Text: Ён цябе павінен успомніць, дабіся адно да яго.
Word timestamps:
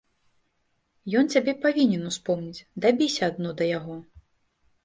Ён 1.19 1.29
цябе 1.35 1.53
павінен 1.65 2.09
успомніць, 2.13 2.65
дабіся 2.87 3.21
адно 3.33 3.49
да 3.61 3.69
яго. 3.77 3.95